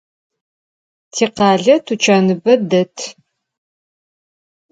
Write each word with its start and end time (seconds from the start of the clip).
Tikhale 1.13 1.75
tuçanıbe 1.85 2.55
det. 2.69 2.97